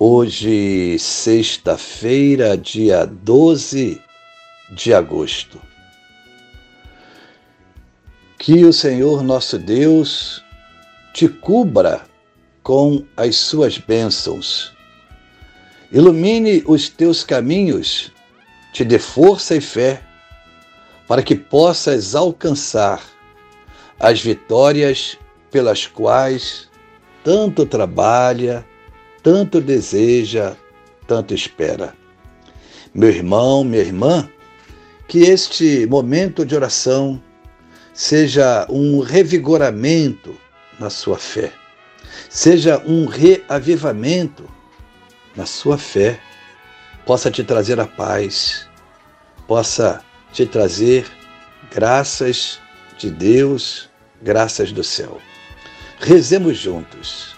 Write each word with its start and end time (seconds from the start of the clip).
Hoje, 0.00 0.96
sexta-feira, 1.00 2.56
dia 2.56 3.04
12 3.04 4.00
de 4.70 4.94
agosto. 4.94 5.60
Que 8.38 8.64
o 8.64 8.72
Senhor 8.72 9.24
nosso 9.24 9.58
Deus 9.58 10.40
te 11.12 11.26
cubra 11.26 12.02
com 12.62 13.04
as 13.16 13.34
suas 13.34 13.76
bênçãos, 13.76 14.72
ilumine 15.90 16.62
os 16.64 16.88
teus 16.88 17.24
caminhos, 17.24 18.12
te 18.72 18.84
dê 18.84 19.00
força 19.00 19.56
e 19.56 19.60
fé, 19.60 20.00
para 21.08 21.24
que 21.24 21.34
possas 21.34 22.14
alcançar 22.14 23.02
as 23.98 24.22
vitórias 24.22 25.18
pelas 25.50 25.88
quais 25.88 26.68
tanto 27.24 27.66
trabalha, 27.66 28.64
tanto 29.22 29.60
deseja, 29.60 30.56
tanto 31.06 31.34
espera. 31.34 31.94
Meu 32.94 33.10
irmão, 33.10 33.64
minha 33.64 33.82
irmã, 33.82 34.28
que 35.06 35.20
este 35.20 35.86
momento 35.86 36.44
de 36.44 36.54
oração 36.54 37.22
seja 37.94 38.66
um 38.68 39.00
revigoramento 39.00 40.38
na 40.78 40.90
sua 40.90 41.18
fé, 41.18 41.52
seja 42.28 42.82
um 42.86 43.06
reavivamento 43.06 44.48
na 45.34 45.46
sua 45.46 45.78
fé, 45.78 46.20
possa 47.06 47.30
te 47.30 47.42
trazer 47.42 47.80
a 47.80 47.86
paz, 47.86 48.68
possa 49.46 50.04
te 50.32 50.44
trazer 50.44 51.06
graças 51.70 52.60
de 52.98 53.10
Deus, 53.10 53.88
graças 54.22 54.72
do 54.72 54.84
céu. 54.84 55.18
Rezemos 56.00 56.58
juntos. 56.58 57.37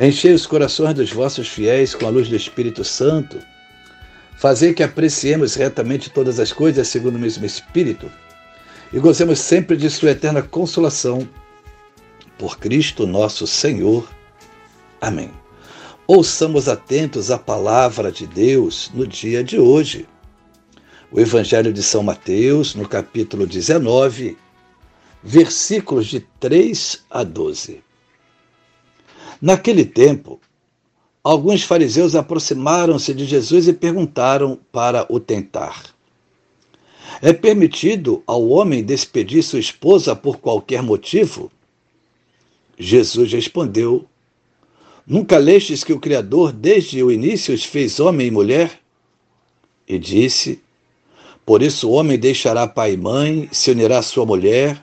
Enchei 0.00 0.32
os 0.32 0.46
corações 0.46 0.94
dos 0.94 1.12
vossos 1.12 1.48
fiéis 1.48 1.94
com 1.94 2.06
a 2.06 2.10
luz 2.10 2.28
do 2.28 2.36
Espírito 2.36 2.82
Santo. 2.82 3.38
Fazei 4.36 4.72
que 4.72 4.82
apreciemos 4.82 5.54
retamente 5.54 6.10
todas 6.10 6.40
as 6.40 6.52
coisas 6.52 6.88
segundo 6.88 7.16
o 7.16 7.18
mesmo 7.18 7.44
Espírito 7.44 8.10
e 8.92 8.98
gozemos 8.98 9.38
sempre 9.38 9.76
de 9.76 9.88
Sua 9.88 10.10
eterna 10.10 10.42
consolação. 10.42 11.28
Por 12.38 12.58
Cristo 12.58 13.06
nosso 13.06 13.46
Senhor. 13.46 14.08
Amém. 15.00 15.30
Ouçamos 16.06 16.68
atentos 16.68 17.30
a 17.30 17.38
palavra 17.38 18.10
de 18.10 18.26
Deus 18.26 18.90
no 18.92 19.06
dia 19.06 19.44
de 19.44 19.58
hoje. 19.58 20.08
O 21.10 21.20
Evangelho 21.20 21.72
de 21.72 21.82
São 21.82 22.02
Mateus, 22.02 22.74
no 22.74 22.88
capítulo 22.88 23.46
19, 23.46 24.36
versículos 25.22 26.06
de 26.06 26.20
3 26.40 27.04
a 27.10 27.22
12. 27.22 27.82
Naquele 29.42 29.84
tempo, 29.84 30.40
alguns 31.20 31.64
fariseus 31.64 32.14
aproximaram-se 32.14 33.12
de 33.12 33.24
Jesus 33.24 33.66
e 33.66 33.72
perguntaram 33.72 34.56
para 34.70 35.04
o 35.12 35.18
tentar: 35.18 35.82
É 37.20 37.32
permitido 37.32 38.22
ao 38.24 38.48
homem 38.50 38.84
despedir 38.84 39.42
sua 39.42 39.58
esposa 39.58 40.14
por 40.14 40.38
qualquer 40.38 40.80
motivo? 40.80 41.50
Jesus 42.78 43.32
respondeu: 43.32 44.06
Nunca 45.04 45.38
lestes 45.38 45.82
que 45.82 45.92
o 45.92 45.98
Criador, 45.98 46.52
desde 46.52 47.02
o 47.02 47.10
início, 47.10 47.52
os 47.52 47.64
fez 47.64 47.98
homem 47.98 48.28
e 48.28 48.30
mulher? 48.30 48.78
E 49.88 49.98
disse: 49.98 50.62
Por 51.44 51.62
isso 51.62 51.88
o 51.88 51.92
homem 51.94 52.16
deixará 52.16 52.68
pai 52.68 52.92
e 52.92 52.96
mãe, 52.96 53.48
se 53.50 53.72
unirá 53.72 53.98
à 53.98 54.02
sua 54.02 54.24
mulher, 54.24 54.80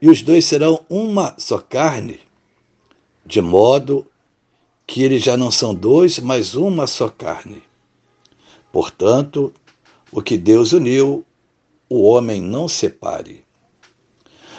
e 0.00 0.08
os 0.08 0.22
dois 0.22 0.44
serão 0.44 0.86
uma 0.88 1.34
só 1.36 1.58
carne 1.58 2.27
de 3.28 3.42
modo 3.42 4.06
que 4.86 5.02
eles 5.02 5.22
já 5.22 5.36
não 5.36 5.50
são 5.50 5.74
dois, 5.74 6.18
mas 6.18 6.54
uma 6.54 6.86
só 6.86 7.10
carne. 7.10 7.62
Portanto, 8.72 9.52
o 10.10 10.22
que 10.22 10.38
Deus 10.38 10.72
uniu, 10.72 11.26
o 11.90 12.04
homem 12.04 12.40
não 12.40 12.66
separe. 12.66 13.44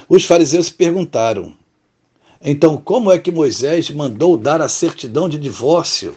Os 0.08 0.24
fariseus 0.24 0.70
perguntaram: 0.70 1.58
então, 2.40 2.78
como 2.78 3.12
é 3.12 3.18
que 3.18 3.32
Moisés 3.32 3.90
mandou 3.90 4.38
dar 4.38 4.62
a 4.62 4.70
certidão 4.70 5.28
de 5.28 5.40
divórcio 5.40 6.16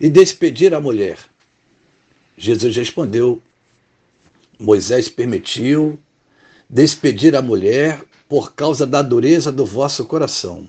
e 0.00 0.10
despedir 0.10 0.74
a 0.74 0.80
mulher? 0.80 1.16
Jesus 2.36 2.74
respondeu: 2.74 3.40
Moisés 4.58 5.08
permitiu 5.08 5.96
despedir 6.68 7.36
a 7.36 7.42
mulher 7.42 8.04
por 8.28 8.52
causa 8.52 8.84
da 8.84 9.00
dureza 9.00 9.52
do 9.52 9.64
vosso 9.64 10.04
coração. 10.06 10.68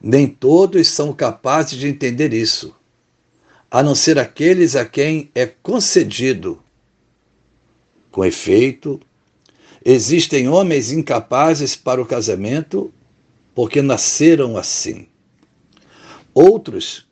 nem 0.00 0.26
todos 0.26 0.88
são 0.88 1.12
capazes 1.12 1.78
de 1.78 1.86
entender 1.86 2.32
isso, 2.32 2.74
a 3.70 3.82
não 3.82 3.94
ser 3.94 4.18
aqueles 4.18 4.74
a 4.74 4.84
quem 4.84 5.30
é 5.34 5.46
concedido. 5.46 6.62
Com 8.10 8.24
efeito, 8.24 8.98
existem 9.84 10.48
homens 10.48 10.90
incapazes 10.90 11.76
para 11.76 12.00
o 12.00 12.06
casamento 12.06 12.92
porque 13.54 13.82
nasceram 13.82 14.56
assim. 14.56 15.06
Outros, 16.32 17.06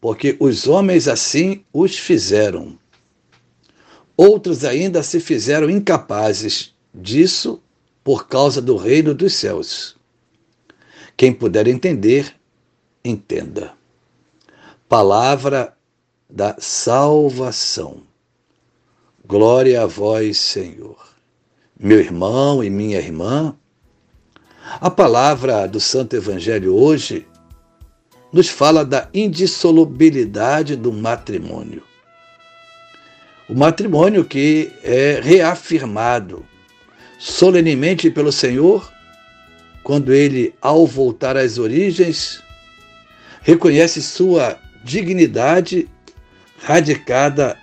porque 0.00 0.36
os 0.38 0.68
homens 0.68 1.08
assim 1.08 1.64
os 1.72 1.98
fizeram. 1.98 2.78
Outros 4.16 4.64
ainda 4.64 5.02
se 5.02 5.18
fizeram 5.18 5.70
incapazes 5.70 6.74
disso 6.94 7.60
por 8.04 8.28
causa 8.28 8.60
do 8.60 8.76
reino 8.76 9.14
dos 9.14 9.34
céus. 9.34 9.93
Quem 11.16 11.32
puder 11.32 11.68
entender, 11.68 12.34
entenda. 13.04 13.72
Palavra 14.88 15.76
da 16.28 16.56
salvação. 16.58 18.02
Glória 19.24 19.82
a 19.82 19.86
vós, 19.86 20.38
Senhor. 20.38 20.96
Meu 21.78 21.98
irmão 21.98 22.62
e 22.62 22.70
minha 22.70 22.98
irmã, 22.98 23.56
a 24.80 24.90
palavra 24.90 25.66
do 25.66 25.78
Santo 25.80 26.16
Evangelho 26.16 26.74
hoje 26.74 27.26
nos 28.32 28.48
fala 28.48 28.84
da 28.84 29.08
indissolubilidade 29.14 30.74
do 30.74 30.92
matrimônio. 30.92 31.82
O 33.48 33.54
matrimônio 33.54 34.24
que 34.24 34.72
é 34.82 35.20
reafirmado 35.22 36.44
solenemente 37.18 38.10
pelo 38.10 38.32
Senhor 38.32 38.93
quando 39.84 40.14
ele, 40.14 40.54
ao 40.62 40.86
voltar 40.86 41.36
às 41.36 41.58
origens, 41.58 42.42
reconhece 43.42 44.02
sua 44.02 44.58
dignidade 44.82 45.88
radicada 46.58 47.56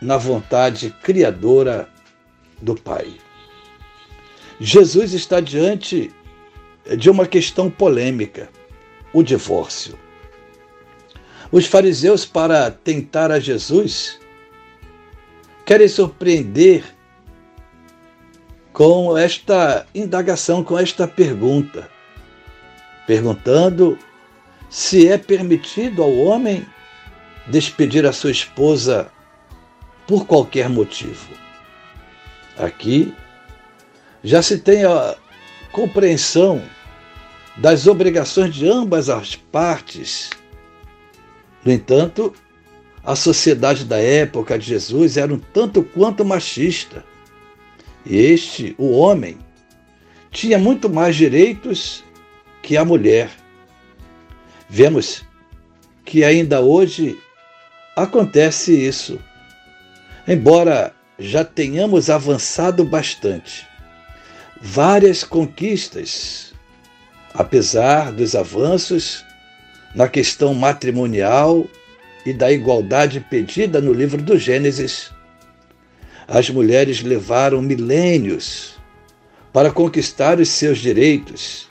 na 0.00 0.16
vontade 0.16 0.94
criadora 1.02 1.88
do 2.62 2.76
Pai. 2.76 3.12
Jesus 4.60 5.12
está 5.12 5.40
diante 5.40 6.10
de 6.96 7.10
uma 7.10 7.26
questão 7.26 7.68
polêmica: 7.68 8.48
o 9.12 9.22
divórcio. 9.22 9.98
Os 11.50 11.66
fariseus, 11.66 12.24
para 12.24 12.70
tentar 12.70 13.30
a 13.32 13.40
Jesus, 13.40 14.20
querem 15.64 15.88
surpreender 15.88 16.95
com 18.76 19.16
esta 19.16 19.86
indagação, 19.94 20.62
com 20.62 20.78
esta 20.78 21.08
pergunta, 21.08 21.88
perguntando 23.06 23.98
se 24.68 25.08
é 25.08 25.16
permitido 25.16 26.02
ao 26.02 26.14
homem 26.14 26.66
despedir 27.46 28.04
a 28.04 28.12
sua 28.12 28.30
esposa 28.30 29.10
por 30.06 30.26
qualquer 30.26 30.68
motivo. 30.68 31.26
Aqui 32.58 33.14
já 34.22 34.42
se 34.42 34.58
tem 34.58 34.84
a 34.84 35.16
compreensão 35.72 36.62
das 37.56 37.86
obrigações 37.86 38.54
de 38.54 38.68
ambas 38.68 39.08
as 39.08 39.34
partes. 39.34 40.28
No 41.64 41.72
entanto, 41.72 42.30
a 43.02 43.16
sociedade 43.16 43.86
da 43.86 43.96
época 43.96 44.58
de 44.58 44.66
Jesus 44.66 45.16
era 45.16 45.32
um 45.32 45.38
tanto 45.38 45.82
quanto 45.82 46.26
machista. 46.26 47.02
Este, 48.08 48.74
o 48.78 48.90
homem, 48.92 49.38
tinha 50.30 50.58
muito 50.58 50.88
mais 50.88 51.16
direitos 51.16 52.04
que 52.62 52.76
a 52.76 52.84
mulher. 52.84 53.30
Vemos 54.68 55.24
que 56.04 56.22
ainda 56.22 56.60
hoje 56.60 57.18
acontece 57.96 58.72
isso. 58.72 59.18
Embora 60.28 60.94
já 61.18 61.44
tenhamos 61.44 62.10
avançado 62.10 62.84
bastante, 62.84 63.66
várias 64.60 65.24
conquistas, 65.24 66.52
apesar 67.32 68.12
dos 68.12 68.34
avanços 68.34 69.24
na 69.94 70.08
questão 70.08 70.52
matrimonial 70.52 71.66
e 72.24 72.32
da 72.32 72.52
igualdade 72.52 73.20
pedida 73.20 73.80
no 73.80 73.92
livro 73.92 74.20
do 74.20 74.38
Gênesis, 74.38 75.10
as 76.28 76.50
mulheres 76.50 77.02
levaram 77.02 77.62
milênios 77.62 78.76
para 79.52 79.70
conquistar 79.70 80.40
os 80.40 80.48
seus 80.48 80.78
direitos 80.78 81.70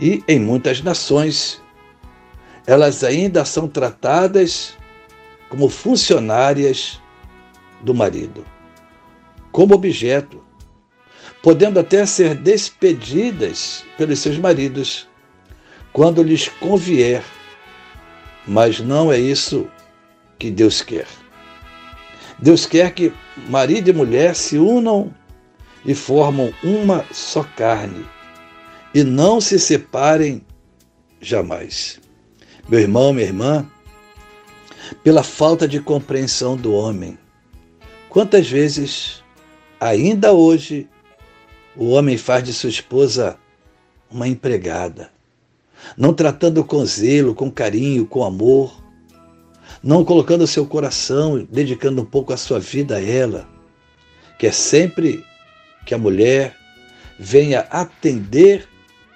e, 0.00 0.24
em 0.26 0.40
muitas 0.40 0.82
nações, 0.82 1.62
elas 2.66 3.04
ainda 3.04 3.44
são 3.44 3.68
tratadas 3.68 4.76
como 5.48 5.68
funcionárias 5.68 7.00
do 7.80 7.94
marido, 7.94 8.44
como 9.52 9.74
objeto, 9.74 10.42
podendo 11.42 11.80
até 11.80 12.04
ser 12.06 12.34
despedidas 12.34 13.84
pelos 13.96 14.18
seus 14.18 14.38
maridos 14.38 15.08
quando 15.92 16.22
lhes 16.22 16.48
convier. 16.48 17.22
Mas 18.46 18.80
não 18.80 19.12
é 19.12 19.18
isso 19.18 19.68
que 20.38 20.50
Deus 20.50 20.82
quer. 20.82 21.06
Deus 22.42 22.64
quer 22.64 22.92
que 22.94 23.12
marido 23.48 23.90
e 23.90 23.92
mulher 23.92 24.34
se 24.34 24.56
unam 24.56 25.12
e 25.84 25.94
formam 25.94 26.52
uma 26.62 27.04
só 27.12 27.42
carne 27.42 28.06
e 28.94 29.04
não 29.04 29.40
se 29.40 29.58
separem 29.58 30.42
jamais. 31.20 32.00
Meu 32.68 32.80
irmão, 32.80 33.12
minha 33.12 33.26
irmã, 33.26 33.66
pela 35.04 35.22
falta 35.22 35.68
de 35.68 35.80
compreensão 35.80 36.56
do 36.56 36.72
homem, 36.72 37.18
quantas 38.08 38.48
vezes, 38.48 39.22
ainda 39.78 40.32
hoje, 40.32 40.88
o 41.76 41.90
homem 41.90 42.16
faz 42.16 42.42
de 42.44 42.52
sua 42.52 42.70
esposa 42.70 43.38
uma 44.10 44.26
empregada, 44.26 45.10
não 45.96 46.12
tratando 46.12 46.64
com 46.64 46.84
zelo, 46.84 47.34
com 47.34 47.50
carinho, 47.50 48.06
com 48.06 48.24
amor, 48.24 48.82
não 49.82 50.04
colocando 50.04 50.46
seu 50.46 50.66
coração, 50.66 51.46
dedicando 51.50 52.02
um 52.02 52.04
pouco 52.04 52.32
a 52.32 52.36
sua 52.36 52.58
vida 52.58 52.96
a 52.96 53.02
ela, 53.02 53.48
que 54.38 54.46
é 54.46 54.52
sempre 54.52 55.24
que 55.86 55.94
a 55.94 55.98
mulher 55.98 56.54
venha 57.18 57.60
atender 57.70 58.68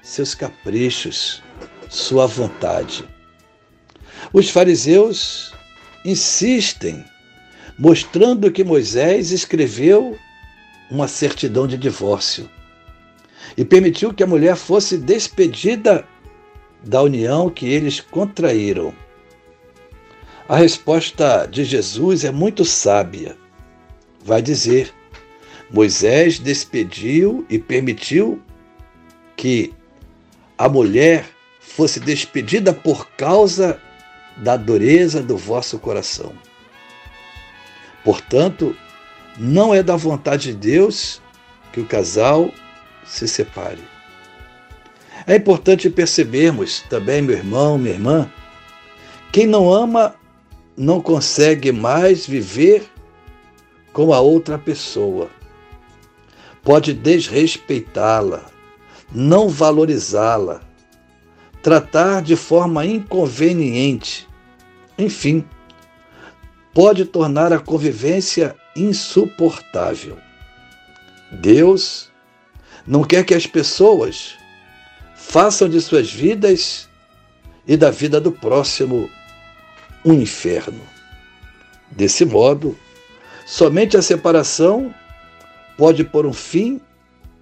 seus 0.02 0.34
caprichos, 0.34 1.42
sua 1.88 2.26
vontade. 2.26 3.04
Os 4.32 4.50
fariseus 4.50 5.54
insistem, 6.04 7.04
mostrando 7.78 8.50
que 8.50 8.64
Moisés 8.64 9.30
escreveu 9.30 10.18
uma 10.90 11.08
certidão 11.08 11.66
de 11.66 11.76
divórcio 11.76 12.48
e 13.56 13.64
permitiu 13.64 14.12
que 14.12 14.22
a 14.22 14.26
mulher 14.26 14.56
fosse 14.56 14.96
despedida 14.96 16.06
da 16.82 17.02
união 17.02 17.48
que 17.48 17.66
eles 17.66 18.00
contraíram. 18.00 18.94
A 20.46 20.56
resposta 20.56 21.46
de 21.46 21.64
Jesus 21.64 22.22
é 22.22 22.30
muito 22.30 22.66
sábia. 22.66 23.34
Vai 24.22 24.42
dizer: 24.42 24.92
Moisés 25.70 26.38
despediu 26.38 27.46
e 27.48 27.58
permitiu 27.58 28.42
que 29.36 29.72
a 30.58 30.68
mulher 30.68 31.24
fosse 31.60 31.98
despedida 31.98 32.74
por 32.74 33.08
causa 33.16 33.80
da 34.36 34.56
dureza 34.56 35.22
do 35.22 35.36
vosso 35.36 35.78
coração. 35.78 36.34
Portanto, 38.04 38.76
não 39.38 39.74
é 39.74 39.82
da 39.82 39.96
vontade 39.96 40.52
de 40.52 40.58
Deus 40.58 41.22
que 41.72 41.80
o 41.80 41.86
casal 41.86 42.52
se 43.06 43.26
separe. 43.26 43.82
É 45.26 45.36
importante 45.36 45.88
percebermos 45.88 46.82
também, 46.82 47.22
meu 47.22 47.34
irmão, 47.34 47.78
minha 47.78 47.94
irmã, 47.94 48.30
quem 49.32 49.46
não 49.46 49.72
ama 49.72 50.14
não 50.76 51.00
consegue 51.00 51.70
mais 51.70 52.26
viver 52.26 52.88
com 53.92 54.12
a 54.12 54.20
outra 54.20 54.58
pessoa. 54.58 55.30
Pode 56.62 56.92
desrespeitá-la, 56.92 58.44
não 59.12 59.48
valorizá-la, 59.48 60.60
tratar 61.62 62.22
de 62.22 62.36
forma 62.36 62.84
inconveniente. 62.84 64.26
Enfim, 64.98 65.44
pode 66.72 67.04
tornar 67.04 67.52
a 67.52 67.58
convivência 67.58 68.56
insuportável. 68.74 70.18
Deus 71.30 72.10
não 72.86 73.04
quer 73.04 73.24
que 73.24 73.34
as 73.34 73.46
pessoas 73.46 74.34
façam 75.14 75.68
de 75.68 75.80
suas 75.80 76.12
vidas 76.12 76.88
e 77.66 77.76
da 77.76 77.90
vida 77.90 78.20
do 78.20 78.30
próximo 78.30 79.08
um 80.04 80.12
inferno. 80.12 80.80
Desse 81.90 82.24
modo, 82.24 82.76
somente 83.46 83.96
a 83.96 84.02
separação 84.02 84.94
pode 85.78 86.04
pôr 86.04 86.26
um 86.26 86.32
fim 86.32 86.80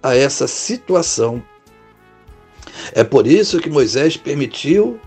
a 0.01 0.15
essa 0.15 0.47
situação. 0.47 1.43
É 2.93 3.03
por 3.03 3.27
isso 3.27 3.59
que 3.59 3.69
Moisés 3.69 4.17
permitiu 4.17 4.99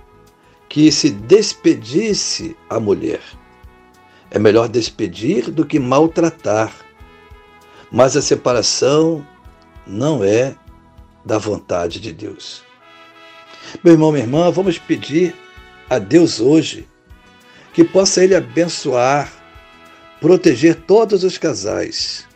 que 0.68 0.90
se 0.90 1.10
despedisse 1.10 2.56
a 2.68 2.78
mulher. 2.80 3.20
É 4.30 4.38
melhor 4.38 4.68
despedir 4.68 5.50
do 5.50 5.64
que 5.64 5.78
maltratar. 5.78 6.72
Mas 7.90 8.16
a 8.16 8.22
separação 8.22 9.26
não 9.86 10.24
é 10.24 10.56
da 11.24 11.38
vontade 11.38 12.00
de 12.00 12.12
Deus. 12.12 12.62
Meu 13.82 13.94
irmão, 13.94 14.10
minha 14.10 14.24
irmã, 14.24 14.50
vamos 14.50 14.78
pedir 14.78 15.34
a 15.88 15.98
Deus 15.98 16.40
hoje 16.40 16.86
que 17.76 17.84
possa 17.84 18.24
Ele 18.24 18.34
abençoar, 18.34 19.30
proteger 20.18 20.76
todos 20.76 21.22
os 21.24 21.36
casais, 21.36 22.26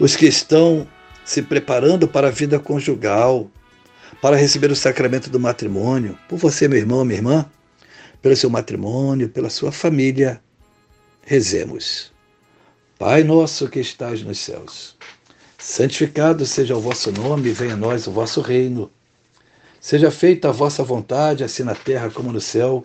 os 0.00 0.16
que 0.16 0.26
estão 0.26 0.84
se 1.24 1.40
preparando 1.42 2.08
para 2.08 2.26
a 2.26 2.30
vida 2.32 2.58
conjugal, 2.58 3.48
para 4.20 4.34
receber 4.34 4.68
o 4.72 4.74
sacramento 4.74 5.30
do 5.30 5.38
matrimônio, 5.38 6.18
por 6.28 6.40
você, 6.40 6.66
meu 6.66 6.76
irmão, 6.76 7.04
minha 7.04 7.20
irmã, 7.20 7.46
pelo 8.20 8.34
seu 8.34 8.50
matrimônio, 8.50 9.28
pela 9.28 9.48
sua 9.48 9.70
família, 9.70 10.42
rezemos. 11.24 12.12
Pai 12.98 13.22
nosso 13.22 13.68
que 13.68 13.78
estás 13.78 14.24
nos 14.24 14.40
céus, 14.40 14.96
santificado 15.56 16.44
seja 16.44 16.76
o 16.76 16.80
vosso 16.80 17.12
nome, 17.12 17.52
venha 17.52 17.74
a 17.74 17.76
nós 17.76 18.08
o 18.08 18.10
vosso 18.10 18.40
reino. 18.40 18.90
Seja 19.80 20.10
feita 20.10 20.48
a 20.48 20.52
vossa 20.52 20.82
vontade, 20.82 21.44
assim 21.44 21.62
na 21.62 21.76
terra 21.76 22.10
como 22.10 22.32
no 22.32 22.40
céu. 22.40 22.84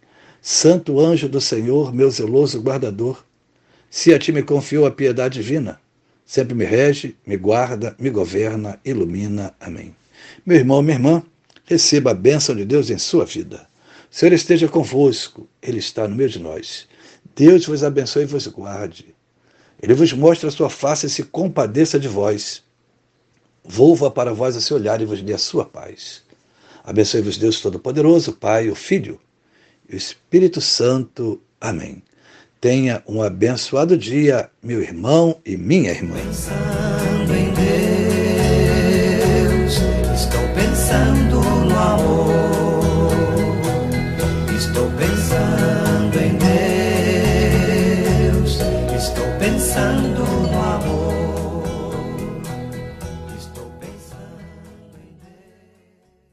Santo 0.43 0.99
anjo 0.99 1.29
do 1.29 1.39
Senhor, 1.39 1.93
meu 1.93 2.09
zeloso 2.09 2.59
guardador, 2.59 3.23
se 3.91 4.11
a 4.11 4.17
ti 4.17 4.31
me 4.31 4.41
confiou 4.41 4.87
a 4.87 4.91
piedade 4.91 5.35
divina, 5.35 5.79
sempre 6.25 6.55
me 6.55 6.65
rege, 6.65 7.15
me 7.27 7.37
guarda, 7.37 7.95
me 7.99 8.09
governa, 8.09 8.79
ilumina. 8.83 9.53
Amém. 9.59 9.95
Meu 10.43 10.57
irmão, 10.57 10.81
minha 10.81 10.95
irmã, 10.95 11.23
receba 11.63 12.09
a 12.09 12.15
bênção 12.15 12.55
de 12.55 12.65
Deus 12.65 12.89
em 12.89 12.97
sua 12.97 13.23
vida. 13.23 13.67
O 14.11 14.15
Senhor 14.15 14.33
esteja 14.33 14.67
convosco, 14.67 15.47
Ele 15.61 15.77
está 15.77 16.07
no 16.07 16.15
meio 16.15 16.29
de 16.29 16.39
nós. 16.39 16.87
Deus 17.35 17.67
vos 17.67 17.83
abençoe 17.83 18.23
e 18.23 18.25
vos 18.25 18.47
guarde. 18.47 19.13
Ele 19.79 19.93
vos 19.93 20.11
mostre 20.11 20.47
a 20.47 20.51
sua 20.51 20.71
face 20.71 21.05
e 21.05 21.09
se 21.09 21.21
compadeça 21.21 21.99
de 21.99 22.07
vós. 22.07 22.63
Volva 23.63 24.09
para 24.09 24.33
vós 24.33 24.55
o 24.55 24.61
seu 24.61 24.77
olhar 24.77 25.01
e 25.01 25.05
vos 25.05 25.21
dê 25.21 25.33
a 25.33 25.37
sua 25.37 25.65
paz. 25.65 26.23
Abençoe-vos 26.83 27.37
Deus 27.37 27.61
Todo-Poderoso, 27.61 28.33
Pai, 28.33 28.67
o 28.67 28.73
Filho 28.75 29.19
Espírito 29.95 30.61
Santo. 30.61 31.41
Amém. 31.59 32.01
Tenha 32.59 33.03
um 33.07 33.21
abençoado 33.21 33.97
dia, 33.97 34.49
meu 34.61 34.81
irmão 34.81 35.39
e 35.45 35.57
minha 35.57 35.89
irmã. 35.91 36.15
Pensando 36.15 37.33
em 37.35 37.51
Deus, 39.63 39.77
estou 40.15 40.47
pensando 40.53 41.41
no 41.65 41.79
amor, 41.79 42.00